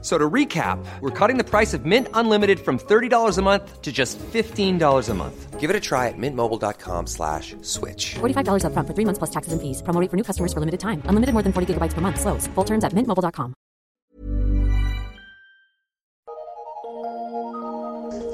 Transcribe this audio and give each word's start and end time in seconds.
So 0.00 0.16
to 0.16 0.30
recap, 0.30 0.78
we're 1.00 1.10
cutting 1.10 1.38
the 1.38 1.44
price 1.44 1.74
of 1.74 1.84
Mint 1.84 2.06
Unlimited 2.14 2.60
from 2.60 2.78
$30 2.78 3.36
a 3.36 3.42
month 3.42 3.82
to 3.82 3.90
just 3.90 4.16
$15 4.18 5.08
a 5.08 5.14
month. 5.14 5.58
Give 5.58 5.70
it 5.70 5.74
a 5.74 5.80
try 5.80 6.06
at 6.06 6.14
mintmobile.com 6.16 7.08
slash 7.08 7.56
switch. 7.62 8.14
$45 8.20 8.62
upfront 8.62 8.86
for 8.86 8.94
three 8.94 9.04
months 9.04 9.18
plus 9.18 9.30
taxes 9.30 9.52
and 9.52 9.60
fees. 9.60 9.82
Promo 9.82 10.00
rate 10.00 10.08
for 10.08 10.16
new 10.16 10.22
customers 10.22 10.52
for 10.52 10.60
limited 10.60 10.78
time. 10.78 11.02
Unlimited 11.10 11.34
more 11.34 11.42
than 11.42 11.52
40 11.52 11.74
gigabytes 11.74 11.94
per 11.94 12.00
month. 12.00 12.20
Slows. 12.20 12.46
Full 12.54 12.64
terms 12.64 12.84
at 12.84 12.94
mintmobile.com. 12.94 13.54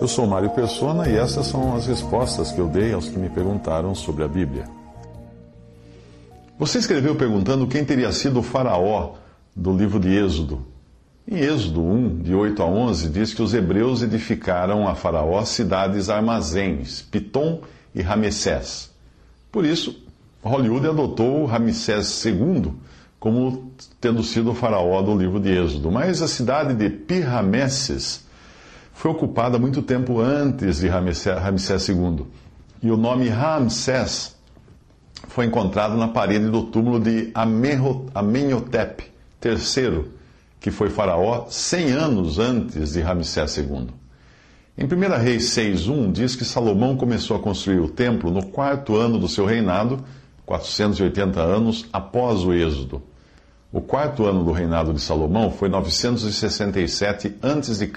Eu 0.01 0.09
sou 0.09 0.27
Mário 0.27 0.51
Persona 0.51 1.09
e 1.09 1.17
essas 1.17 1.47
são 1.47 1.75
as 1.75 1.87
respostas 1.87 2.53
que 2.53 2.61
eu 2.61 2.69
dei 2.69 2.93
aos 2.93 3.09
que 3.09 3.19
me 3.19 3.31
perguntaram 3.31 3.95
sobre 3.95 4.23
a 4.23 4.29
Bíblia. 4.29 4.69
Você 6.59 6.79
escreveu 6.79 7.17
perguntando 7.17 7.67
quem 7.67 7.87
teria 7.87 8.13
sido 8.13 8.41
o 8.41 8.43
faraó 8.43 9.15
do 9.57 9.73
livro 9.73 9.99
de 9.99 10.15
Êxodo. 10.15 10.74
Em 11.27 11.39
Êxodo 11.39 11.83
1, 11.83 12.19
de 12.19 12.35
8 12.35 12.63
a 12.63 12.67
11, 12.67 13.09
diz 13.09 13.33
que 13.33 13.41
os 13.41 13.55
hebreus 13.55 14.03
edificaram 14.03 14.87
a 14.87 14.95
faraó 14.95 15.43
cidades 15.45 16.11
armazéns, 16.11 17.01
Pitom 17.01 17.63
e 17.95 18.03
Ramessés. 18.03 18.91
Por 19.51 19.65
isso, 19.65 20.05
Hollywood 20.43 20.87
adotou 20.87 21.47
Ramsés 21.47 22.23
II 22.27 22.75
como 23.19 23.73
tendo 23.99 24.23
sido 24.23 24.51
o 24.51 24.55
faraó 24.55 25.01
do 25.01 25.17
livro 25.17 25.41
de 25.41 25.49
Êxodo. 25.49 25.91
Mas 25.91 26.21
a 26.21 26.29
cidade 26.29 26.75
de 26.75 26.91
Pi-Ramesses 26.91 28.23
foi 28.93 29.11
ocupada 29.11 29.59
muito 29.59 29.81
tempo 29.81 30.21
antes 30.21 30.81
de 30.81 30.89
Ramsés 30.89 31.89
II. 31.89 32.27
E 32.83 32.91
o 32.91 32.99
nome 32.99 33.31
Ramsés 33.31 34.37
foi 35.29 35.47
encontrado 35.47 35.97
na 35.97 36.09
parede 36.09 36.51
do 36.51 36.65
túmulo 36.65 37.01
de 37.01 37.31
Amenhotep 37.35 39.05
III, 39.43 40.05
que 40.65 40.71
foi 40.71 40.89
faraó 40.89 41.45
100 41.51 41.91
anos 41.91 42.39
antes 42.39 42.95
de 42.95 43.03
Ramsés 43.03 43.59
II. 43.59 43.89
Em 44.79 44.87
1 44.87 45.23
Reis 45.23 45.51
6.1 45.51 46.11
diz 46.11 46.35
que 46.35 46.43
Salomão 46.43 46.97
começou 46.97 47.37
a 47.37 47.39
construir 47.39 47.81
o 47.81 47.89
templo 47.91 48.31
no 48.31 48.47
quarto 48.47 48.97
ano 48.97 49.19
do 49.19 49.29
seu 49.29 49.45
reinado, 49.45 50.03
480 50.47 51.39
anos 51.39 51.85
após 51.93 52.45
o 52.45 52.55
Êxodo. 52.55 53.03
O 53.71 53.83
quarto 53.83 54.25
ano 54.25 54.43
do 54.43 54.53
reinado 54.53 54.95
de 54.95 55.03
Salomão 55.03 55.51
foi 55.51 55.69
967 55.69 57.35
a.C. 57.43 57.93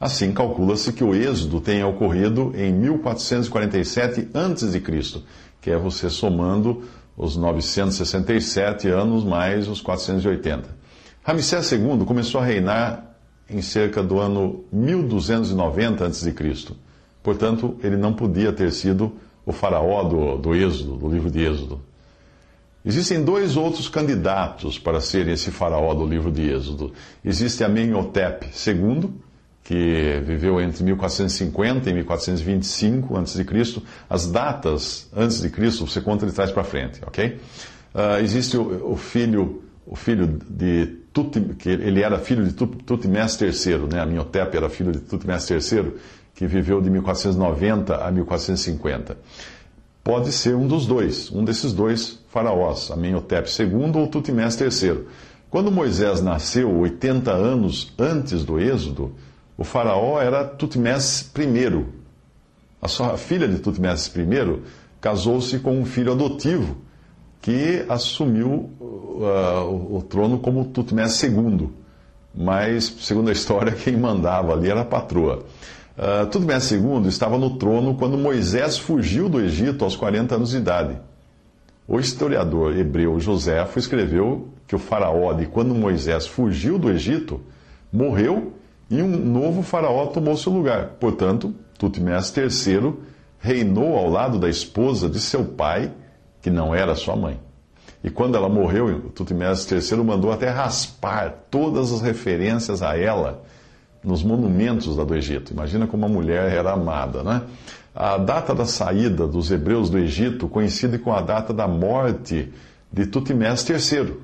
Assim, 0.00 0.32
calcula-se 0.32 0.92
que 0.92 1.04
o 1.04 1.14
êxodo 1.14 1.60
tenha 1.60 1.86
ocorrido 1.86 2.52
em 2.56 2.72
1447 2.72 4.30
a.C., 4.34 5.22
que 5.60 5.70
é 5.70 5.78
você 5.78 6.10
somando 6.10 6.82
os 7.16 7.36
967 7.36 8.88
anos 8.88 9.22
mais 9.22 9.68
os 9.68 9.80
480. 9.80 10.77
Ramsés 11.28 11.70
II 11.72 12.06
começou 12.06 12.40
a 12.40 12.44
reinar 12.46 13.04
em 13.50 13.60
cerca 13.60 14.02
do 14.02 14.18
ano 14.18 14.64
1290 14.72 16.06
a.C. 16.06 16.34
Portanto, 17.22 17.76
ele 17.82 17.98
não 17.98 18.14
podia 18.14 18.50
ter 18.50 18.72
sido 18.72 19.12
o 19.44 19.52
faraó 19.52 20.04
do, 20.04 20.38
do 20.38 20.54
Êxodo, 20.54 20.96
do 20.96 21.06
livro 21.06 21.30
de 21.30 21.44
Êxodo. 21.44 21.82
Existem 22.82 23.22
dois 23.22 23.58
outros 23.58 23.90
candidatos 23.90 24.78
para 24.78 25.02
serem 25.02 25.34
esse 25.34 25.50
faraó 25.50 25.92
do 25.92 26.06
livro 26.06 26.32
de 26.32 26.50
Êxodo. 26.50 26.94
Existe 27.22 27.62
Amenhotep 27.62 28.46
II, 28.66 29.10
que 29.62 30.22
viveu 30.24 30.58
entre 30.62 30.82
1450 30.82 31.90
e 31.90 31.92
1425 31.92 33.18
a.C. 33.18 33.44
As 34.08 34.30
datas 34.30 35.10
antes 35.14 35.42
de 35.42 35.50
Cristo 35.50 35.86
você 35.86 36.00
conta 36.00 36.24
de 36.24 36.32
trás 36.32 36.50
para 36.50 36.64
frente, 36.64 37.02
ok? 37.06 37.38
Uh, 37.94 38.22
existe 38.22 38.56
o, 38.56 38.92
o, 38.92 38.96
filho, 38.96 39.62
o 39.88 39.96
filho 39.96 40.38
de 40.48 40.86
Tuti, 41.12 41.40
que 41.58 41.70
ele 41.70 42.02
era 42.02 42.18
filho 42.18 42.44
de 42.44 42.52
Tutmés 42.52 43.40
III, 43.40 43.78
né? 43.90 44.00
Amenhotep 44.00 44.54
era 44.54 44.68
filho 44.68 44.92
de 44.92 45.00
Tutmés 45.00 45.50
III, 45.50 45.94
que 46.34 46.46
viveu 46.46 46.80
de 46.80 46.90
1490 46.90 47.96
a 47.96 48.10
1450. 48.10 49.16
Pode 50.04 50.30
ser 50.30 50.54
um 50.54 50.68
dos 50.68 50.86
dois, 50.86 51.30
um 51.32 51.42
desses 51.42 51.72
dois 51.72 52.18
faraós, 52.28 52.90
Amenhotep 52.90 53.48
II 53.58 53.92
ou 53.96 54.06
Tutmés 54.08 54.60
III. 54.60 55.06
Quando 55.48 55.72
Moisés 55.72 56.20
nasceu, 56.20 56.70
80 56.80 57.32
anos 57.32 57.92
antes 57.98 58.44
do 58.44 58.60
Êxodo, 58.60 59.14
o 59.56 59.64
faraó 59.64 60.20
era 60.20 60.44
Tutmés 60.44 61.32
I. 61.34 61.84
A 62.80 62.88
sua 62.88 63.16
filha 63.16 63.48
de 63.48 63.58
Tutmés 63.58 64.06
I 64.14 64.62
casou-se 65.00 65.58
com 65.60 65.80
um 65.80 65.86
filho 65.86 66.12
adotivo 66.12 66.76
que 67.40 67.84
assumiu 67.88 68.70
uh, 68.80 69.64
o, 69.68 69.96
o 69.96 70.02
trono 70.02 70.38
como 70.38 70.64
Tutmés 70.66 71.22
II. 71.22 71.70
Mas, 72.34 72.84
segundo 73.00 73.30
a 73.30 73.32
história, 73.32 73.72
quem 73.84 73.96
mandava 73.96 74.52
ali 74.52 74.70
era 74.70 74.82
a 74.82 74.84
patroa. 74.84 75.44
Uh, 75.96 76.26
Tutmés 76.26 76.70
II 76.70 77.08
estava 77.08 77.36
no 77.38 77.56
trono 77.56 77.94
quando 77.94 78.16
Moisés 78.16 78.78
fugiu 78.78 79.28
do 79.28 79.40
Egito 79.40 79.84
aos 79.84 79.96
40 79.96 80.36
anos 80.36 80.50
de 80.50 80.58
idade. 80.58 80.98
O 81.88 81.98
historiador 81.98 82.76
hebreu 82.76 83.18
Joséfo 83.18 83.78
escreveu 83.78 84.48
que 84.66 84.76
o 84.76 84.78
faraó 84.78 85.32
de 85.32 85.46
quando 85.46 85.74
Moisés 85.74 86.26
fugiu 86.26 86.78
do 86.78 86.90
Egito 86.90 87.40
morreu 87.90 88.52
e 88.90 89.02
um 89.02 89.08
novo 89.08 89.62
faraó 89.62 90.06
tomou 90.06 90.36
seu 90.36 90.52
lugar. 90.52 90.96
Portanto, 91.00 91.54
Tutmés 91.78 92.32
III 92.36 92.94
reinou 93.38 93.96
ao 93.96 94.10
lado 94.10 94.38
da 94.38 94.48
esposa 94.48 95.08
de 95.08 95.18
seu 95.18 95.44
pai, 95.44 95.90
que 96.40 96.50
não 96.50 96.74
era 96.74 96.94
sua 96.94 97.16
mãe. 97.16 97.38
E 98.02 98.10
quando 98.10 98.36
ela 98.36 98.48
morreu, 98.48 99.10
Tutmés 99.14 99.70
III 99.70 99.98
mandou 100.04 100.30
até 100.30 100.48
raspar 100.48 101.34
todas 101.50 101.92
as 101.92 102.00
referências 102.00 102.82
a 102.82 102.96
ela 102.96 103.42
nos 104.04 104.22
monumentos 104.22 104.96
lá 104.96 105.04
do 105.04 105.14
Egito. 105.14 105.52
Imagina 105.52 105.86
como 105.86 106.06
a 106.06 106.08
mulher 106.08 106.52
era 106.52 106.72
amada, 106.72 107.22
né? 107.22 107.42
A 107.94 108.16
data 108.16 108.54
da 108.54 108.64
saída 108.64 109.26
dos 109.26 109.50
hebreus 109.50 109.90
do 109.90 109.98
Egito 109.98 110.48
coincide 110.48 110.98
com 110.98 111.12
a 111.12 111.20
data 111.20 111.52
da 111.52 111.66
morte 111.66 112.52
de 112.92 113.06
Tutmés 113.06 113.68
III. 113.68 114.14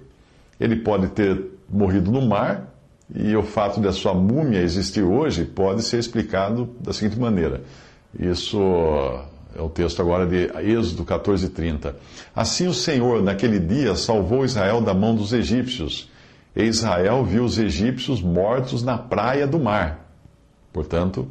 Ele 0.61 0.77
pode 0.77 1.09
ter 1.09 1.45
morrido 1.69 2.13
no 2.13 2.23
mar 2.23 2.73
e 3.13 3.35
o 3.35 3.43
fato 3.43 3.81
de 3.81 3.89
a 3.89 3.93
sua 3.93 4.15
múmia 4.15 4.61
existir 4.61 5.03
hoje 5.03 5.45
pode 5.45 5.83
ser 5.83 5.99
explicado 5.99 6.71
da 6.81 6.93
seguinte 6.93 7.19
maneira. 7.19 7.63
Isso 8.17 8.59
é 9.57 9.63
o 9.63 9.69
texto 9.69 10.01
agora 10.01 10.27
de 10.27 10.51
Êxodo 10.61 11.05
14:30. 11.05 11.95
Assim 12.35 12.67
o 12.67 12.75
Senhor 12.75 13.23
naquele 13.23 13.59
dia 13.59 13.95
salvou 13.95 14.45
Israel 14.45 14.81
da 14.81 14.95
mão 14.95 15.15
dos 15.15 15.33
egípcios. 15.33 16.11
E 16.55 16.63
Israel 16.63 17.25
viu 17.25 17.45
os 17.45 17.59
egípcios 17.59 18.23
mortos 18.23 18.83
na 18.83 18.97
praia 18.97 19.47
do 19.47 19.59
mar. 19.59 20.09
Portanto, 20.73 21.29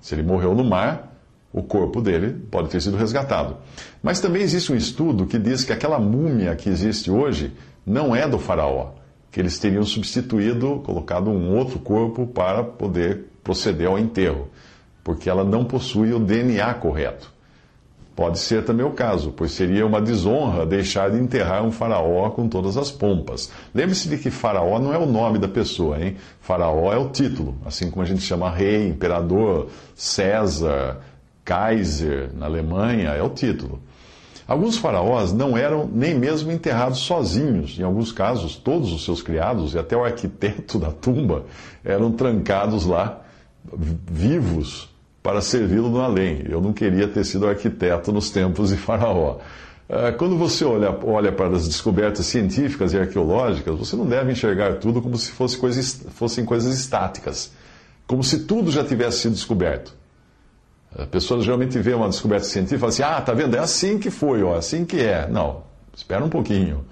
se 0.00 0.14
ele 0.14 0.22
morreu 0.22 0.54
no 0.54 0.64
mar, 0.64 1.16
o 1.52 1.62
corpo 1.62 2.00
dele 2.00 2.32
pode 2.50 2.68
ter 2.68 2.80
sido 2.80 2.96
resgatado. 2.96 3.56
Mas 4.02 4.20
também 4.20 4.42
existe 4.42 4.72
um 4.72 4.76
estudo 4.76 5.26
que 5.26 5.38
diz 5.38 5.64
que 5.64 5.72
aquela 5.72 5.98
múmia 5.98 6.54
que 6.56 6.68
existe 6.68 7.10
hoje 7.10 7.52
não 7.86 8.14
é 8.14 8.26
do 8.28 8.38
faraó 8.38 8.98
que 9.30 9.40
eles 9.40 9.58
teriam 9.58 9.84
substituído, 9.84 10.80
colocado 10.84 11.30
um 11.30 11.56
outro 11.56 11.78
corpo 11.78 12.26
para 12.26 12.64
poder 12.64 13.26
proceder 13.44 13.86
ao 13.86 13.98
enterro, 13.98 14.48
porque 15.04 15.28
ela 15.28 15.44
não 15.44 15.64
possui 15.64 16.12
o 16.12 16.18
DNA 16.18 16.74
correto. 16.74 17.32
Pode 18.18 18.40
ser 18.40 18.64
também 18.64 18.84
o 18.84 18.90
caso, 18.90 19.30
pois 19.30 19.52
seria 19.52 19.86
uma 19.86 20.00
desonra 20.00 20.66
deixar 20.66 21.08
de 21.08 21.18
enterrar 21.18 21.64
um 21.64 21.70
faraó 21.70 22.28
com 22.30 22.48
todas 22.48 22.76
as 22.76 22.90
pompas. 22.90 23.48
Lembre-se 23.72 24.08
de 24.08 24.18
que 24.18 24.28
faraó 24.28 24.80
não 24.80 24.92
é 24.92 24.98
o 24.98 25.06
nome 25.06 25.38
da 25.38 25.46
pessoa, 25.46 26.02
hein? 26.02 26.16
Faraó 26.40 26.92
é 26.92 26.96
o 26.96 27.10
título, 27.10 27.56
assim 27.64 27.88
como 27.88 28.02
a 28.02 28.04
gente 28.04 28.22
chama 28.22 28.50
rei, 28.50 28.88
imperador, 28.88 29.68
César, 29.94 30.98
Kaiser 31.44 32.30
na 32.34 32.46
Alemanha, 32.46 33.10
é 33.10 33.22
o 33.22 33.28
título. 33.28 33.80
Alguns 34.48 34.76
faraós 34.76 35.32
não 35.32 35.56
eram 35.56 35.86
nem 35.86 36.12
mesmo 36.12 36.50
enterrados 36.50 36.98
sozinhos. 36.98 37.78
Em 37.78 37.84
alguns 37.84 38.10
casos, 38.10 38.56
todos 38.56 38.92
os 38.92 39.04
seus 39.04 39.22
criados 39.22 39.74
e 39.74 39.78
até 39.78 39.96
o 39.96 40.02
arquiteto 40.02 40.76
da 40.76 40.90
tumba 40.90 41.44
eram 41.84 42.10
trancados 42.10 42.84
lá, 42.84 43.20
vivos, 44.10 44.88
para 45.22 45.40
servi-lo 45.40 45.88
no 45.88 46.00
além. 46.00 46.44
Eu 46.48 46.60
não 46.60 46.72
queria 46.72 47.08
ter 47.08 47.24
sido 47.24 47.46
arquiteto 47.46 48.12
nos 48.12 48.30
tempos 48.30 48.70
de 48.70 48.76
Faraó. 48.76 49.38
Ah, 49.88 50.12
quando 50.12 50.36
você 50.36 50.64
olha, 50.64 50.96
olha 51.02 51.32
para 51.32 51.48
as 51.56 51.66
descobertas 51.66 52.26
científicas 52.26 52.92
e 52.92 52.98
arqueológicas, 52.98 53.78
você 53.78 53.96
não 53.96 54.06
deve 54.06 54.32
enxergar 54.32 54.74
tudo 54.74 55.00
como 55.00 55.16
se 55.16 55.30
fosse 55.30 55.58
fossem 56.10 56.44
coisas 56.44 56.78
estáticas, 56.78 57.52
como 58.06 58.22
se 58.22 58.40
tudo 58.40 58.70
já 58.70 58.84
tivesse 58.84 59.20
sido 59.20 59.32
descoberto. 59.32 59.96
A 60.96 61.06
pessoa 61.06 61.40
geralmente 61.40 61.78
vê 61.78 61.94
uma 61.94 62.08
descoberta 62.08 62.46
científica 62.46 62.86
e 62.86 62.88
assim: 62.88 63.02
ah, 63.02 63.20
tá 63.20 63.32
vendo? 63.32 63.56
É 63.56 63.58
assim 63.58 63.98
que 63.98 64.10
foi, 64.10 64.42
ó, 64.42 64.54
é 64.54 64.58
assim 64.58 64.84
que 64.84 65.00
é. 65.00 65.26
Não, 65.28 65.62
espera 65.94 66.24
um 66.24 66.28
pouquinho. 66.28 66.84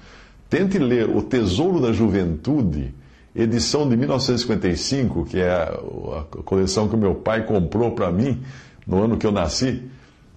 Tente 0.48 0.78
ler 0.78 1.08
O 1.08 1.22
Tesouro 1.22 1.80
da 1.80 1.92
Juventude 1.92 2.94
edição 3.36 3.88
de 3.88 3.96
1955, 3.96 5.26
que 5.26 5.38
é 5.38 5.50
a 5.50 6.42
coleção 6.42 6.88
que 6.88 6.96
meu 6.96 7.14
pai 7.14 7.44
comprou 7.44 7.92
para 7.92 8.10
mim 8.10 8.42
no 8.86 9.02
ano 9.02 9.16
que 9.16 9.26
eu 9.26 9.32
nasci, 9.32 9.82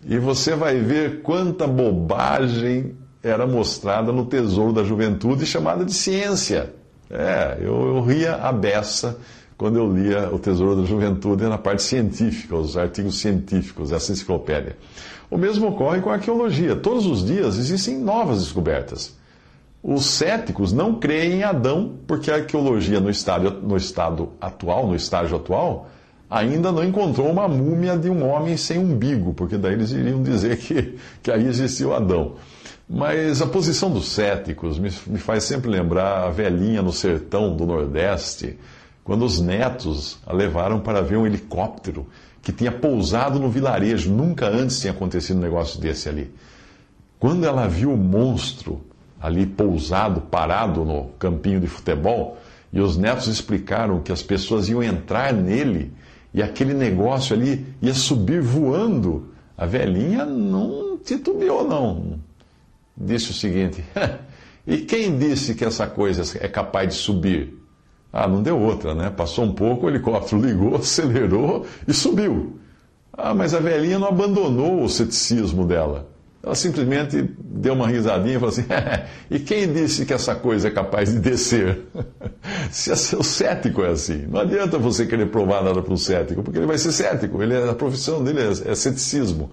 e 0.06 0.18
você 0.18 0.56
vai 0.56 0.80
ver 0.80 1.22
quanta 1.22 1.68
bobagem 1.68 2.96
era 3.22 3.46
mostrada 3.46 4.12
no 4.12 4.25
Tesouro 4.25 4.74
da 4.74 4.84
Juventude, 4.84 5.46
chamada 5.46 5.84
de 5.84 5.94
ciência. 5.94 6.74
É, 7.10 7.57
eu, 7.60 7.96
eu 7.96 8.01
ria 8.01 8.36
a 8.36 8.51
beça 8.51 9.18
quando 9.57 9.78
eu 9.78 9.94
lia 9.94 10.34
o 10.34 10.40
Tesouro 10.40 10.81
da 10.81 10.88
Juventude 10.88 11.44
na 11.44 11.57
parte 11.57 11.84
científica, 11.84 12.56
os 12.56 12.78
artigos 12.78 13.19
científicos, 13.19 13.92
essa 13.92 14.12
enciclopédia. 14.12 14.78
O 15.30 15.38
mesmo 15.38 15.68
ocorre 15.68 16.00
com 16.00 16.10
a 16.10 16.13
arqueologia. 16.13 16.75
Todos 16.75 17.06
os 17.06 17.25
dias 17.25 17.57
existem 17.57 18.00
novas 18.00 18.40
descobertas. 18.40 19.19
Os 19.81 20.06
céticos 20.06 20.74
não 20.74 20.96
creem 20.96 21.40
em 21.40 21.44
Adão, 21.44 21.96
porque 22.06 22.30
a 22.30 22.36
arqueologia 22.36 23.00
no 23.00 23.10
estado, 23.10 23.62
no 23.62 23.78
estado 23.78 24.30
atual, 24.42 24.86
no 24.86 24.96
estágio 24.96 25.38
atual, 25.38 25.88
ainda 26.30 26.72
não 26.72 26.84
encontrou 26.84 27.30
uma 27.30 27.48
múmia 27.48 27.98
de 27.98 28.10
um 28.10 28.28
homem 28.28 28.58
sem 28.58 28.78
umbigo, 28.78 29.34
porque 29.34 29.58
daí 29.58 29.74
eles 29.74 29.92
iriam 29.92 30.22
dizer 30.22 30.58
que, 30.58 30.98
que 31.24 31.31
aí 31.31 31.46
existiu 31.48 31.94
Adão. 31.94 32.36
Mas 32.90 33.42
a 33.42 33.48
posição 33.48 33.90
dos 33.90 34.10
céticos 34.10 34.78
me, 34.78 34.92
me 35.08 35.18
faz 35.18 35.44
sempre 35.44 35.70
lembrar 35.70 36.24
a 36.24 36.30
velhinha 36.30 36.81
no 36.81 36.92
sertão 36.92 37.56
do 37.56 37.66
Nordeste, 37.66 38.58
quando 39.04 39.24
os 39.24 39.40
netos 39.40 40.20
a 40.26 40.34
levaram 40.34 40.80
para 40.80 41.02
ver 41.02 41.18
um 41.18 41.26
helicóptero 41.26 42.06
que 42.42 42.52
tinha 42.52 42.72
pousado 42.72 43.40
no 43.40 43.50
vilarejo. 43.50 44.12
Nunca 44.12 44.48
antes 44.48 44.81
tinha 44.81 44.92
acontecido 44.92 45.38
um 45.38 45.42
negócio 45.42 45.80
desse 45.80 46.10
ali. 46.10 46.31
Quando 47.20 47.46
ela 47.46 47.68
viu 47.68 47.94
o 47.94 47.98
monstro 47.98 48.81
ali 49.21 49.45
pousado, 49.45 50.21
parado 50.21 50.86
no 50.86 51.10
campinho 51.19 51.60
de 51.60 51.68
futebol, 51.68 52.38
e 52.71 52.80
os 52.80 52.98
netos 52.98 53.27
explicaram 53.27 54.00
que 54.01 54.12
as 54.12 54.21
pessoas 54.21 54.69
iam 54.69 54.83
entrar 54.83 55.33
nele 55.33 55.92
e 56.33 56.44
aquele 56.44 56.74
negócio 56.74 57.36
ali 57.36 57.66
ia 57.81 57.94
subir 57.94 58.42
voando, 58.42 59.30
a 59.57 59.66
velhinha 59.66 60.25
não 60.25 60.98
titubeou, 60.98 61.68
não 61.68 62.19
disse 62.95 63.31
o 63.31 63.33
seguinte: 63.33 63.83
E 64.68 64.80
quem 64.80 65.18
disse 65.18 65.56
que 65.56 65.66
essa 65.66 65.88
coisa 65.88 66.38
é 66.39 66.48
capaz 66.48 66.89
de 66.89 66.95
subir? 66.95 67.57
Ah, 68.12 68.27
não 68.27 68.42
deu 68.42 68.60
outra, 68.60 68.94
né? 68.94 69.10
Passou 69.10 69.45
um 69.45 69.54
pouco, 69.54 69.86
o 69.86 69.89
helicóptero 69.89 70.42
ligou, 70.42 70.75
acelerou 70.77 71.66
e 71.88 71.94
subiu. 71.94 72.60
Ah, 73.13 73.33
mas 73.33 73.54
a 73.54 73.60
velhinha 73.60 73.98
não 73.98 74.07
abandonou 74.07 74.83
o 74.83 74.89
ceticismo 74.89 75.66
dela. 75.66 76.07
Ela 76.42 76.56
simplesmente 76.56 77.30
deu 77.40 77.74
uma 77.74 77.88
risadinha 77.88 78.36
e 78.36 78.40
falou 78.40 78.50
assim: 78.50 78.66
E 79.30 79.40
quem 79.40 79.72
disse 79.72 80.06
que 80.06 80.14
essa 80.14 80.36
coisa 80.36 80.70
é 80.70 80.72
capaz 80.72 81.12
de 81.12 81.20
descer? 81.20 81.82
Se 82.72 82.92
o 83.16 83.24
cético 83.24 83.84
é 83.84 83.90
assim, 83.90 84.26
não 84.28 84.40
adianta 84.40 84.78
você 84.78 85.06
querer 85.06 85.28
provar 85.28 85.64
nada 85.64 85.82
para 85.82 85.94
o 85.94 85.98
cético, 85.98 86.42
porque 86.42 86.58
ele 86.58 86.66
vai 86.66 86.78
ser 86.78 86.92
cético, 86.92 87.42
ele, 87.44 87.56
a 87.56 87.74
profissão 87.74 88.24
dele 88.24 88.40
é, 88.40 88.72
é 88.72 88.76
ceticismo. 88.76 89.52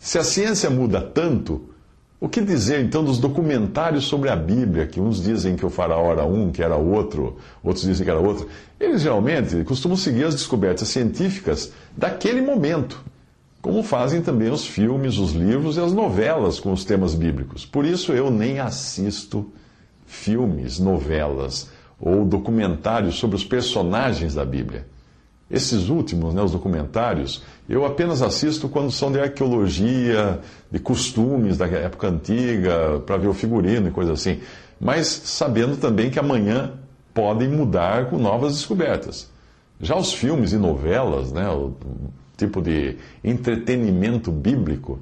Se 0.00 0.18
a 0.18 0.24
ciência 0.24 0.68
muda 0.68 1.00
tanto, 1.00 1.70
o 2.18 2.28
que 2.28 2.40
dizer 2.40 2.80
então 2.80 3.04
dos 3.04 3.18
documentários 3.18 4.04
sobre 4.04 4.30
a 4.30 4.36
Bíblia, 4.36 4.86
que 4.86 5.00
uns 5.00 5.22
dizem 5.22 5.54
que 5.54 5.66
o 5.66 5.70
faraó 5.70 6.12
era 6.12 6.24
um, 6.24 6.50
que 6.50 6.62
era 6.62 6.74
outro, 6.74 7.36
outros 7.62 7.84
dizem 7.84 8.04
que 8.04 8.10
era 8.10 8.20
outro? 8.20 8.48
Eles 8.80 9.02
geralmente 9.02 9.62
costumam 9.64 9.96
seguir 9.96 10.24
as 10.24 10.34
descobertas 10.34 10.88
científicas 10.88 11.72
daquele 11.96 12.40
momento, 12.40 13.02
como 13.66 13.82
fazem 13.82 14.22
também 14.22 14.48
os 14.48 14.64
filmes, 14.64 15.18
os 15.18 15.32
livros 15.32 15.76
e 15.76 15.80
as 15.80 15.92
novelas 15.92 16.60
com 16.60 16.72
os 16.72 16.84
temas 16.84 17.16
bíblicos. 17.16 17.66
Por 17.66 17.84
isso 17.84 18.12
eu 18.12 18.30
nem 18.30 18.60
assisto 18.60 19.52
filmes, 20.06 20.78
novelas 20.78 21.68
ou 21.98 22.24
documentários 22.24 23.16
sobre 23.16 23.34
os 23.34 23.44
personagens 23.44 24.36
da 24.36 24.44
Bíblia. 24.44 24.86
Esses 25.50 25.88
últimos, 25.88 26.32
né, 26.32 26.42
os 26.42 26.52
documentários, 26.52 27.42
eu 27.68 27.84
apenas 27.84 28.22
assisto 28.22 28.68
quando 28.68 28.92
são 28.92 29.10
de 29.10 29.18
arqueologia, 29.18 30.38
de 30.70 30.78
costumes 30.78 31.56
da 31.56 31.66
época 31.66 32.06
antiga, 32.06 33.00
para 33.04 33.16
ver 33.16 33.26
o 33.26 33.34
figurino 33.34 33.88
e 33.88 33.90
coisa 33.90 34.12
assim. 34.12 34.38
Mas 34.80 35.08
sabendo 35.08 35.76
também 35.76 36.08
que 36.08 36.20
amanhã 36.20 36.74
podem 37.12 37.48
mudar 37.48 38.10
com 38.10 38.16
novas 38.16 38.52
descobertas. 38.52 39.28
Já 39.80 39.96
os 39.96 40.12
filmes 40.12 40.52
e 40.52 40.56
novelas, 40.56 41.32
né, 41.32 41.48
tipo 42.36 42.60
de 42.60 42.96
entretenimento 43.24 44.30
bíblico, 44.30 44.98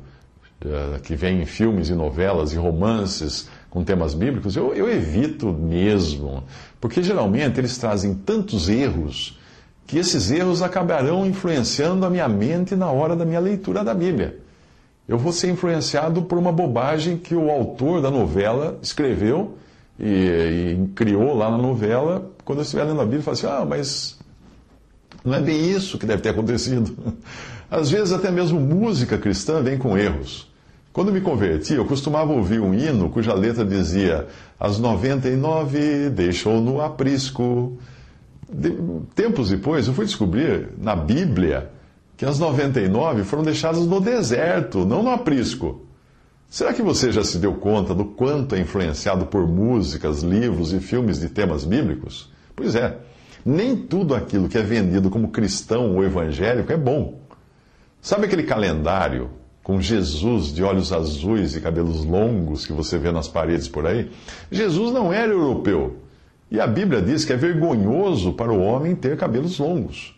eh, 0.65 1.01
que 1.03 1.15
vem 1.17 1.43
em 1.43 1.47
filmes 1.47 1.89
e 1.89 1.95
novelas 1.95 2.53
e 2.53 2.57
romances 2.57 3.49
com 3.69 3.83
temas 3.83 4.15
bíblicos, 4.15 4.57
eu, 4.57 4.73
eu 4.73 4.89
evito 4.89 5.53
mesmo, 5.53 6.45
porque 6.81 7.03
geralmente 7.03 7.59
eles 7.59 7.77
trazem 7.77 8.15
tantos 8.15 8.69
erros 8.69 9.39
que 9.87 9.99
esses 9.99 10.31
erros 10.31 10.63
acabarão 10.63 11.27
influenciando 11.27 12.07
a 12.07 12.11
minha 12.11 12.29
mente 12.29 12.75
na 12.75 12.91
hora 12.91 13.15
da 13.15 13.25
minha 13.25 13.41
leitura 13.41 13.85
da 13.85 13.93
Bíblia. 13.93 14.39
Eu 15.07 15.19
vou 15.19 15.33
ser 15.33 15.51
influenciado 15.51 16.23
por 16.23 16.39
uma 16.39 16.51
bobagem 16.51 17.19
que 17.19 17.35
o 17.35 17.51
autor 17.51 18.01
da 18.01 18.11
novela 18.11 18.79
escreveu 18.81 19.59
e, 19.99 20.77
e 20.79 20.89
criou 20.95 21.35
lá 21.35 21.51
na 21.51 21.59
novela. 21.59 22.31
Quando 22.45 22.61
eu 22.61 22.63
estiver 22.63 22.85
lendo 22.85 23.01
a 23.01 23.05
Bíblia, 23.05 23.23
eu 23.27 23.33
assim: 23.33 23.47
ah, 23.47 23.67
mas 23.69 24.19
não 25.25 25.35
é 25.35 25.41
bem 25.41 25.71
isso 25.71 25.99
que 25.99 26.07
deve 26.07 26.23
ter 26.23 26.31
acontecido. 26.31 26.95
Às 27.71 27.91
vezes, 27.91 28.13
até 28.13 28.31
mesmo 28.31 28.61
música 28.61 29.17
cristã 29.19 29.63
vem 29.63 29.79
com 29.79 29.97
erros. 29.97 30.53
Quando 30.93 31.13
me 31.13 31.21
converti, 31.21 31.75
eu 31.75 31.85
costumava 31.85 32.33
ouvir 32.33 32.61
um 32.61 32.73
hino 32.73 33.11
cuja 33.11 33.35
letra 33.35 33.65
dizia: 33.65 34.29
As 34.61 34.79
99 34.79 36.11
deixou 36.11 36.61
no 36.61 36.81
aprisco 36.81 37.77
de, 38.55 38.77
tempos 39.15 39.51
depois, 39.51 39.87
eu 39.87 39.95
fui 39.95 40.05
descobrir 40.05 40.69
na 40.79 40.95
Bíblia 40.95 41.71
que 42.17 42.25
as 42.25 42.39
99 42.39 43.25
foram 43.25 43.43
deixadas 43.43 43.85
no 43.85 44.01
deserto, 44.01 44.85
não 44.85 45.03
no 45.03 45.11
aprisco. 45.11 45.83
Será 46.49 46.73
que 46.73 46.83
você 46.83 47.11
já 47.11 47.25
se 47.25 47.39
deu 47.39 47.55
conta 47.55 47.93
do 47.93 48.05
quanto 48.05 48.55
é 48.55 48.61
influenciado 48.61 49.27
por 49.27 49.49
músicas, 49.49 50.23
livros 50.23 50.73
e 50.73 50.79
filmes 50.79 51.19
de 51.19 51.29
temas 51.29 51.65
bíblicos? 51.65 52.31
Pois 52.55 52.77
é, 52.77 52.97
nem 53.45 53.77
tudo 53.77 54.15
aquilo 54.15 54.49
que 54.49 54.57
é 54.57 54.63
vendido 54.63 55.11
como 55.11 55.29
cristão 55.29 55.95
ou 55.95 56.05
evangélico 56.05 56.73
é 56.73 56.77
bom. 56.77 57.21
Sabe 58.01 58.27
aquele 58.27 58.43
calendário 58.43 59.31
com 59.63 59.81
Jesus 59.81 60.53
de 60.53 60.63
olhos 60.63 60.93
azuis 60.93 61.57
e 61.57 61.61
cabelos 61.61 62.05
longos 62.05 62.67
que 62.67 62.73
você 62.73 62.99
vê 62.99 63.11
nas 63.11 63.29
paredes 63.29 63.67
por 63.67 63.87
aí? 63.87 64.11
Jesus 64.51 64.93
não 64.93 65.13
era 65.13 65.33
europeu. 65.33 65.97
E 66.51 66.61
a 66.61 66.67
Bíblia 66.67 67.03
diz 67.03 67.25
que 67.25 67.33
é 67.33 67.37
vergonhoso 67.37 68.35
para 68.35 68.53
o 68.53 68.61
homem 68.61 68.95
ter 68.95 69.17
cabelos 69.17 69.59
longos. 69.59 70.15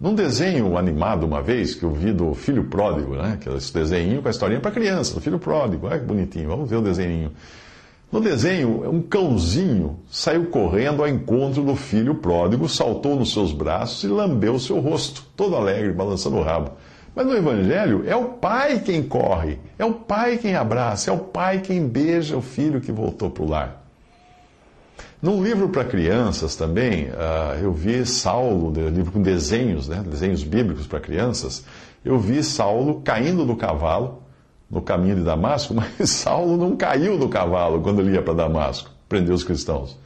Num 0.00 0.14
desenho 0.14 0.78
animado 0.78 1.24
uma 1.24 1.42
vez, 1.42 1.74
que 1.74 1.82
eu 1.82 1.92
vi 1.92 2.12
do 2.12 2.32
Filho 2.34 2.64
Pródigo, 2.64 3.16
né? 3.16 3.36
Que 3.38 3.48
é 3.48 3.54
esse 3.54 3.72
desenho 3.72 4.22
com 4.22 4.28
a 4.28 4.30
historinha 4.30 4.60
para 4.60 4.70
criança, 4.70 5.14
do 5.14 5.20
Filho 5.20 5.38
Pródigo. 5.38 5.86
Olha 5.86 5.98
que 5.98 6.06
bonitinho, 6.06 6.48
vamos 6.48 6.70
ver 6.70 6.76
o 6.76 6.80
desenho. 6.80 7.32
No 8.10 8.20
desenho, 8.20 8.90
um 8.90 9.00
cãozinho 9.00 10.00
saiu 10.10 10.46
correndo 10.46 11.02
ao 11.02 11.08
encontro 11.08 11.62
do 11.62 11.76
filho 11.76 12.16
pródigo, 12.16 12.68
saltou 12.68 13.14
nos 13.14 13.32
seus 13.32 13.52
braços 13.52 14.02
e 14.02 14.08
lambeu 14.08 14.58
seu 14.58 14.80
rosto, 14.80 15.24
todo 15.36 15.54
alegre, 15.54 15.92
balançando 15.92 16.36
o 16.36 16.42
rabo. 16.42 16.72
Mas 17.14 17.24
no 17.24 17.36
Evangelho, 17.36 18.02
é 18.06 18.16
o 18.16 18.30
pai 18.30 18.80
quem 18.80 19.00
corre, 19.00 19.60
é 19.78 19.84
o 19.84 19.94
pai 19.94 20.38
quem 20.38 20.56
abraça, 20.56 21.10
é 21.10 21.14
o 21.14 21.18
pai 21.18 21.60
quem 21.60 21.86
beija 21.86 22.36
o 22.36 22.42
filho 22.42 22.80
que 22.80 22.90
voltou 22.90 23.30
para 23.30 23.44
o 23.44 23.48
lar. 23.48 23.84
Num 25.22 25.42
livro 25.42 25.68
para 25.68 25.84
crianças 25.84 26.56
também, 26.56 27.10
uh, 27.10 27.62
eu 27.62 27.72
vi 27.72 28.04
Saulo, 28.04 28.72
livro 28.90 29.12
com 29.12 29.22
desenhos, 29.22 29.86
né, 29.86 30.02
desenhos 30.04 30.42
bíblicos 30.42 30.86
para 30.86 30.98
crianças, 30.98 31.64
eu 32.04 32.18
vi 32.18 32.42
Saulo 32.42 33.02
caindo 33.04 33.44
do 33.44 33.54
cavalo 33.54 34.19
no 34.70 34.80
caminho 34.80 35.16
de 35.16 35.22
Damasco, 35.22 35.74
mas 35.74 36.10
Saulo 36.10 36.56
não 36.56 36.76
caiu 36.76 37.18
do 37.18 37.28
cavalo 37.28 37.80
quando 37.80 38.00
ele 38.00 38.12
ia 38.12 38.22
para 38.22 38.34
Damasco, 38.34 38.90
prender 39.08 39.34
os 39.34 39.42
cristãos. 39.42 39.98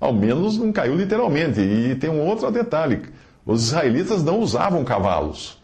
Ao 0.00 0.12
menos 0.12 0.56
não 0.58 0.72
caiu 0.72 0.96
literalmente. 0.96 1.60
E 1.60 1.94
tem 1.94 2.10
um 2.10 2.26
outro 2.26 2.50
detalhe: 2.50 3.02
os 3.44 3.64
israelitas 3.64 4.22
não 4.22 4.40
usavam 4.40 4.84
cavalos, 4.84 5.58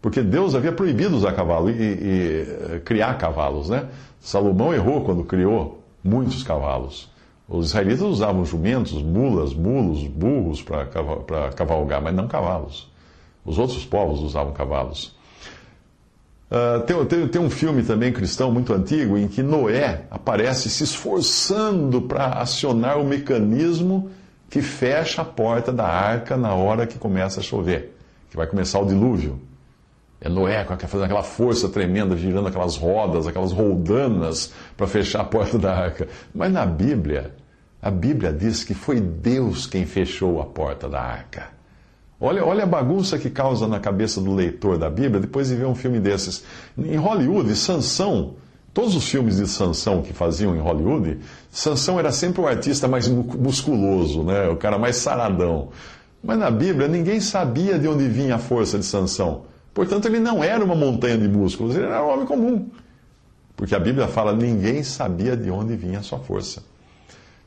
porque 0.00 0.22
Deus 0.22 0.54
havia 0.54 0.72
proibido 0.72 1.16
usar 1.16 1.32
cavalo 1.32 1.70
e, 1.70 1.72
e, 1.72 2.46
eh, 2.48 2.80
criar 2.84 3.16
cavalos, 3.18 3.70
né? 3.70 3.86
Salomão 4.20 4.74
errou 4.74 5.02
quando 5.02 5.24
criou 5.24 5.82
muitos 6.04 6.42
cavalos. 6.42 7.10
Os 7.48 7.66
israelitas 7.66 8.02
usavam 8.02 8.44
jumentos, 8.44 9.02
mulas, 9.02 9.52
mulos, 9.52 10.06
burros 10.06 10.62
para 10.62 11.50
cavalgar, 11.54 12.00
mas 12.00 12.14
não 12.14 12.28
cavalos. 12.28 12.90
Os 13.44 13.58
outros 13.58 13.84
povos 13.84 14.20
usavam 14.20 14.52
cavalos. 14.52 15.14
Uh, 16.52 16.82
tem, 16.82 17.04
tem, 17.06 17.28
tem, 17.28 17.40
um 17.40 17.48
filme 17.48 17.82
também 17.82 18.12
cristão 18.12 18.52
muito 18.52 18.74
antigo 18.74 19.16
em 19.16 19.26
que 19.26 19.42
Noé 19.42 20.02
aparece 20.10 20.68
se 20.68 20.84
esforçando 20.84 22.02
para 22.02 22.26
acionar 22.42 22.98
o 22.98 23.04
mecanismo 23.06 24.10
que 24.50 24.60
fecha 24.60 25.22
a 25.22 25.24
porta 25.24 25.72
da 25.72 25.86
arca 25.86 26.36
na 26.36 26.52
hora 26.52 26.86
que 26.86 26.98
começa 26.98 27.40
a 27.40 27.42
chover, 27.42 27.96
que 28.28 28.36
vai 28.36 28.46
começar 28.46 28.80
o 28.80 28.84
dilúvio. 28.84 29.40
É 30.20 30.28
Noé 30.28 30.62
fazendo 30.64 31.04
aquela 31.04 31.22
força 31.22 31.70
tremenda, 31.70 32.18
girando 32.18 32.48
aquelas 32.48 32.76
rodas, 32.76 33.26
aquelas 33.26 33.50
roldanas 33.50 34.52
para 34.76 34.86
fechar 34.86 35.22
a 35.22 35.24
porta 35.24 35.58
da 35.58 35.74
arca. 35.74 36.06
Mas 36.34 36.52
na 36.52 36.66
Bíblia, 36.66 37.32
A 37.84 37.90
Bíblia 37.90 38.32
diz 38.32 38.62
que 38.62 38.74
foi 38.74 39.00
Deus 39.00 39.66
quem 39.66 39.84
fechou 39.84 40.40
a 40.40 40.46
porta 40.46 40.88
da 40.88 41.00
arca. 41.00 41.61
Olha, 42.24 42.44
olha 42.44 42.62
a 42.62 42.66
bagunça 42.66 43.18
que 43.18 43.28
causa 43.28 43.66
na 43.66 43.80
cabeça 43.80 44.20
do 44.20 44.32
leitor 44.32 44.78
da 44.78 44.88
Bíblia 44.88 45.18
depois 45.18 45.48
de 45.48 45.56
ver 45.56 45.66
um 45.66 45.74
filme 45.74 45.98
desses. 45.98 46.44
Em 46.78 46.94
Hollywood, 46.94 47.52
Sansão, 47.56 48.34
todos 48.72 48.94
os 48.94 49.08
filmes 49.08 49.38
de 49.38 49.48
Sansão 49.48 50.02
que 50.02 50.12
faziam 50.12 50.54
em 50.54 50.60
Hollywood, 50.60 51.18
Sansão 51.50 51.98
era 51.98 52.12
sempre 52.12 52.40
o 52.40 52.46
artista 52.46 52.86
mais 52.86 53.08
musculoso, 53.08 54.22
né? 54.22 54.48
o 54.48 54.56
cara 54.56 54.78
mais 54.78 54.94
saradão. 54.94 55.70
Mas 56.22 56.38
na 56.38 56.48
Bíblia 56.48 56.86
ninguém 56.86 57.18
sabia 57.18 57.76
de 57.76 57.88
onde 57.88 58.06
vinha 58.06 58.36
a 58.36 58.38
força 58.38 58.78
de 58.78 58.84
Sansão. 58.84 59.42
Portanto, 59.74 60.06
ele 60.06 60.20
não 60.20 60.44
era 60.44 60.64
uma 60.64 60.76
montanha 60.76 61.18
de 61.18 61.26
músculos, 61.26 61.74
ele 61.74 61.86
era 61.86 62.04
um 62.04 62.08
homem 62.08 62.24
comum. 62.24 62.70
Porque 63.56 63.74
a 63.74 63.80
Bíblia 63.80 64.06
fala: 64.06 64.32
ninguém 64.32 64.84
sabia 64.84 65.36
de 65.36 65.50
onde 65.50 65.74
vinha 65.74 65.98
a 65.98 66.02
sua 66.02 66.20
força. 66.20 66.62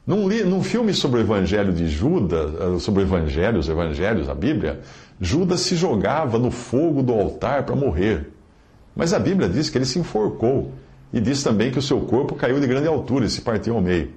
Num, 0.05 0.27
num 0.27 0.61
filme 0.61 0.93
sobre 0.93 1.19
o 1.19 1.23
evangelho 1.23 1.73
de 1.73 1.87
Judas, 1.87 2.53
eh, 2.53 2.79
sobre 2.79 3.01
o 3.01 3.05
evangelho, 3.05 3.57
os 3.57 3.67
evangelhos, 3.67 4.29
a 4.29 4.35
Bíblia, 4.35 4.81
Judas 5.19 5.61
se 5.61 5.75
jogava 5.75 6.37
no 6.37 6.51
fogo 6.51 7.01
do 7.01 7.11
altar 7.13 7.63
para 7.63 7.75
morrer. 7.75 8.29
Mas 8.95 9.13
a 9.13 9.19
Bíblia 9.19 9.49
diz 9.49 9.69
que 9.69 9.77
ele 9.77 9.85
se 9.85 9.97
enforcou 9.97 10.71
e 11.11 11.19
diz 11.19 11.41
também 11.41 11.71
que 11.71 11.79
o 11.79 11.81
seu 11.81 12.01
corpo 12.01 12.35
caiu 12.35 12.59
de 12.59 12.67
grande 12.67 12.87
altura 12.87 13.25
e 13.25 13.29
se 13.29 13.41
partiu 13.41 13.75
ao 13.75 13.81
meio. 13.81 14.11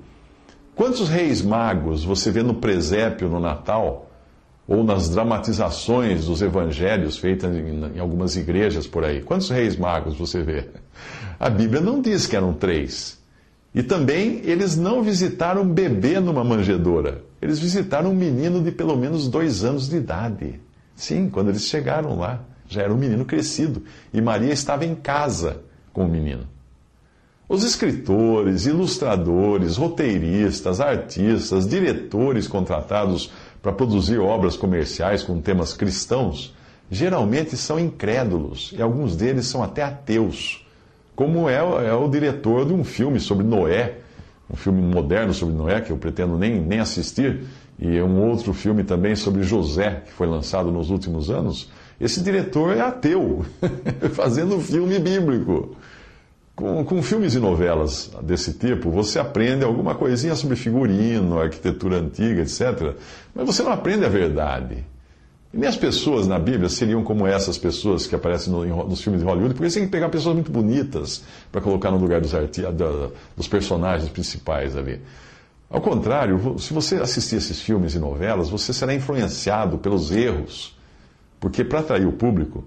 Quantos 0.74 1.08
reis 1.08 1.42
magos 1.42 2.04
você 2.04 2.30
vê 2.30 2.42
no 2.42 2.54
presépio 2.54 3.28
no 3.28 3.40
Natal 3.40 4.10
ou 4.66 4.84
nas 4.84 5.08
dramatizações 5.08 6.26
dos 6.26 6.42
evangelhos 6.42 7.16
feitas 7.16 7.50
em 7.56 7.98
algumas 7.98 8.36
igrejas 8.36 8.86
por 8.86 9.04
aí? 9.04 9.22
Quantos 9.22 9.48
reis 9.48 9.76
magos 9.76 10.16
você 10.16 10.42
vê? 10.42 10.66
A 11.40 11.48
Bíblia 11.48 11.80
não 11.80 12.00
diz 12.00 12.26
que 12.26 12.36
eram 12.36 12.52
três. 12.52 13.17
E 13.78 13.82
também 13.84 14.40
eles 14.42 14.76
não 14.76 15.04
visitaram 15.04 15.62
um 15.62 15.72
bebê 15.72 16.18
numa 16.18 16.42
manjedoura. 16.42 17.22
Eles 17.40 17.60
visitaram 17.60 18.10
um 18.10 18.14
menino 18.14 18.60
de 18.60 18.72
pelo 18.72 18.96
menos 18.96 19.28
dois 19.28 19.62
anos 19.62 19.88
de 19.88 19.98
idade. 19.98 20.60
Sim, 20.96 21.30
quando 21.30 21.50
eles 21.50 21.62
chegaram 21.62 22.18
lá, 22.18 22.42
já 22.66 22.82
era 22.82 22.92
um 22.92 22.96
menino 22.96 23.24
crescido. 23.24 23.84
E 24.12 24.20
Maria 24.20 24.52
estava 24.52 24.84
em 24.84 24.96
casa 24.96 25.62
com 25.92 26.04
o 26.04 26.08
menino. 26.08 26.42
Os 27.48 27.62
escritores, 27.62 28.66
ilustradores, 28.66 29.76
roteiristas, 29.76 30.80
artistas, 30.80 31.64
diretores 31.64 32.48
contratados 32.48 33.30
para 33.62 33.70
produzir 33.70 34.18
obras 34.18 34.56
comerciais 34.56 35.22
com 35.22 35.40
temas 35.40 35.72
cristãos, 35.72 36.52
geralmente 36.90 37.56
são 37.56 37.78
incrédulos 37.78 38.74
e 38.76 38.82
alguns 38.82 39.14
deles 39.14 39.46
são 39.46 39.62
até 39.62 39.84
ateus 39.84 40.66
como 41.18 41.48
é, 41.48 41.56
é 41.56 41.92
o 41.92 42.06
diretor 42.06 42.64
de 42.64 42.72
um 42.72 42.84
filme 42.84 43.18
sobre 43.18 43.44
Noé, 43.44 43.96
um 44.48 44.54
filme 44.54 44.80
moderno 44.80 45.34
sobre 45.34 45.52
Noé, 45.52 45.80
que 45.80 45.90
eu 45.90 45.96
pretendo 45.96 46.38
nem, 46.38 46.60
nem 46.60 46.78
assistir, 46.78 47.40
e 47.76 48.00
um 48.00 48.22
outro 48.30 48.54
filme 48.54 48.84
também 48.84 49.16
sobre 49.16 49.42
José, 49.42 50.04
que 50.06 50.12
foi 50.12 50.28
lançado 50.28 50.70
nos 50.70 50.90
últimos 50.90 51.28
anos. 51.28 51.72
Esse 52.00 52.22
diretor 52.22 52.76
é 52.76 52.82
ateu, 52.82 53.44
fazendo 54.14 54.60
filme 54.60 54.96
bíblico. 55.00 55.76
Com, 56.54 56.84
com, 56.84 57.02
filmes 57.02 57.34
e 57.34 57.40
novelas 57.40 58.12
desse 58.22 58.52
tipo, 58.52 58.88
você 58.88 59.18
aprende 59.18 59.64
alguma 59.64 59.96
coisinha 59.96 60.36
sobre 60.36 60.54
figurino, 60.54 61.40
arquitetura 61.40 61.96
antiga, 61.96 62.42
etc. 62.42 62.94
Mas 63.34 63.44
você 63.44 63.64
não 63.64 63.72
aprende 63.72 64.04
a 64.04 64.08
verdade. 64.08 64.84
E 65.52 65.56
nem 65.56 65.68
as 65.68 65.76
pessoas 65.76 66.26
na 66.26 66.38
Bíblia 66.38 66.68
seriam 66.68 67.02
como 67.02 67.26
essas 67.26 67.56
pessoas 67.56 68.06
que 68.06 68.14
aparecem 68.14 68.52
no, 68.52 68.86
nos 68.86 69.00
filmes 69.00 69.22
de 69.22 69.26
Hollywood, 69.26 69.54
porque 69.54 69.70
você 69.70 69.78
tem 69.78 69.88
que 69.88 69.92
pegar 69.92 70.08
pessoas 70.10 70.34
muito 70.34 70.50
bonitas 70.50 71.22
para 71.50 71.60
colocar 71.60 71.90
no 71.90 71.96
lugar 71.96 72.20
dos, 72.20 72.32
dos 73.36 73.48
personagens 73.48 74.10
principais 74.10 74.76
ali. 74.76 75.00
Ao 75.70 75.80
contrário, 75.80 76.58
se 76.58 76.72
você 76.72 76.96
assistir 76.96 77.36
esses 77.36 77.60
filmes 77.60 77.94
e 77.94 77.98
novelas, 77.98 78.48
você 78.48 78.72
será 78.72 78.94
influenciado 78.94 79.78
pelos 79.78 80.10
erros, 80.10 80.76
porque 81.40 81.64
para 81.64 81.80
atrair 81.80 82.06
o 82.06 82.12
público, 82.12 82.64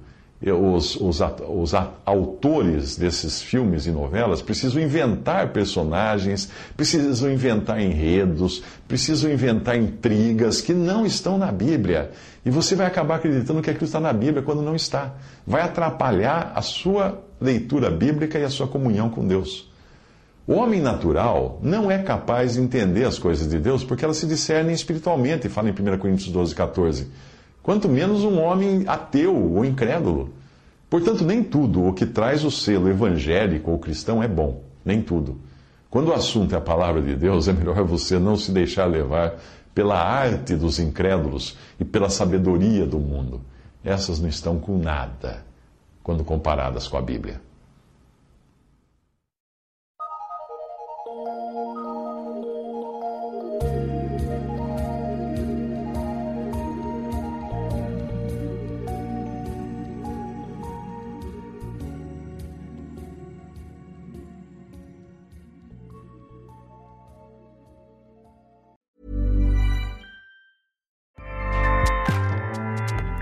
os, 0.50 0.96
os, 0.96 1.22
os, 1.48 1.74
autores 2.04 2.98
desses 2.98 3.44
filmes 3.44 3.86
e 3.86 3.92
novelas 3.92 4.42
precisam 4.42 4.82
inventar 4.82 5.50
personagens, 5.50 6.50
precisam 6.76 7.32
inventar 7.32 7.80
enredos, 7.80 8.64
precisam 8.88 9.32
inventar 9.32 9.78
intrigas 9.78 10.60
que 10.60 10.74
não 10.74 11.06
estão 11.06 11.38
na 11.38 11.52
Bíblia. 11.52 12.10
E 12.44 12.50
você 12.50 12.76
vai 12.76 12.88
acabar 12.88 13.18
acreditando 13.18 13.62
que 13.62 13.70
aquilo 13.70 13.86
está 13.86 14.00
na 14.00 14.12
Bíblia 14.12 14.42
quando 14.42 14.64
não 14.64 14.76
está. 14.76 15.14
Vai 15.46 15.62
atrapalhar 15.62 16.54
a 16.56 16.62
sua 16.64 17.22
leitura 17.40 17.92
bíblica 17.92 18.40
e 18.40 18.44
a 18.44 18.50
sua 18.50 18.68
comunhão 18.68 19.12
com 19.12 19.28
Deus. 19.28 19.70
O 20.48 20.54
homem 20.54 20.82
natural 20.82 21.60
não 21.62 21.92
é 21.92 22.00
capaz 22.00 22.54
de 22.54 22.62
entender 22.62 23.06
as 23.06 23.20
coisas 23.20 23.48
de 23.48 23.60
Deus 23.60 23.84
porque 23.84 24.04
elas 24.04 24.18
se 24.18 24.26
discernem 24.26 24.74
espiritualmente, 24.74 25.48
fala 25.50 25.70
em 25.70 25.72
1 25.72 26.00
Coríntios 26.00 26.32
12, 26.32 26.56
14 26.56 27.08
quanto 27.64 27.88
menos 27.88 28.24
um 28.24 28.40
homem 28.40 28.84
ateu 28.88 29.36
ou 29.36 29.64
incrédulo. 29.66 30.30
Portanto, 30.90 31.24
nem 31.24 31.44
tudo 31.44 31.86
o 31.86 31.94
que 31.94 32.06
traz 32.06 32.44
o 32.44 32.52
selo 32.52 32.90
evangélico 32.90 33.72
ou 33.72 33.80
cristão 33.80 34.22
é 34.22 34.28
bom, 34.28 34.62
nem 34.84 35.02
tudo. 35.02 35.40
Quando 35.90 36.10
o 36.10 36.14
assunto 36.14 36.54
é 36.54 36.58
a 36.58 36.62
palavra 36.62 37.02
de 37.02 37.16
Deus, 37.16 37.48
é 37.48 37.54
melhor 37.54 37.84
você 37.84 38.18
não 38.18 38.36
se 38.36 38.52
deixar 38.52 38.86
levar 38.86 39.36
pela 39.74 40.02
arte 40.02 40.56
dos 40.56 40.80
incrédulos 40.80 41.58
e 41.80 41.86
pela 41.86 42.10
sabedoria 42.10 42.86
do 42.86 43.00
mundo. 43.00 43.42
Essas 43.84 44.20
não 44.20 44.30
estão 44.30 44.60
com 44.60 44.78
nada 44.78 45.44
quando 46.04 46.24
comparadas 46.24 46.88
com 46.88 46.98
a 46.98 47.02
Bíblia. 47.02 47.42